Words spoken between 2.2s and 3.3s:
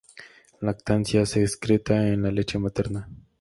la leche materna.